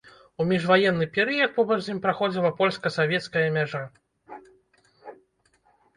У 0.43 0.45
міжваенны 0.51 1.05
перыяд 1.17 1.53
побач 1.57 1.77
з 1.87 1.93
ім 1.93 1.99
праходзіла 2.07 2.51
польска-савецкая 2.61 3.47
мяжа. 3.59 3.85